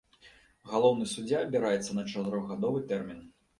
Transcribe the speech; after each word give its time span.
Галоўны 0.71 1.05
суддзя 1.11 1.43
абіраецца 1.49 1.91
на 2.01 2.07
чатырохгадовы 2.11 2.85
тэрмін. 2.93 3.25